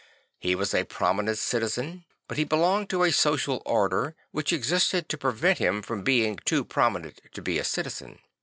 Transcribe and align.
He 0.39 0.55
was 0.55 0.73
a 0.73 0.83
prominent 0.83 1.37
citizen, 1.37 2.05
but 2.27 2.39
he 2.39 2.43
belonged 2.43 2.89
to 2.89 3.03
a 3.03 3.11
social 3.11 3.61
order 3.67 4.15
which 4.31 4.51
existed 4.51 5.07
to 5.09 5.15
prevent 5.19 5.59
him 5.59 5.83
being 6.03 6.39
too 6.43 6.65
prominent 6.65 7.21
to 7.33 7.39
be 7.43 7.59
a 7.59 7.63
citizen. 7.63 8.17